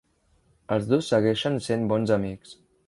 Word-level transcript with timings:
Els 0.77 0.89
dos 0.93 1.11
segueixen 1.15 1.61
sent 1.69 1.89
bons 1.95 2.19
amics. 2.21 2.61